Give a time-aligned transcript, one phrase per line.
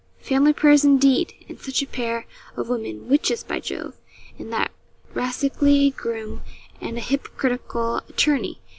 [0.19, 1.35] 'Family prayers indeed!
[1.47, 2.25] and such a pair
[2.57, 3.99] of women witches, by Jove!
[4.39, 4.71] and that
[5.13, 6.41] rascally groom,
[6.81, 8.59] and a hypocritical attorney!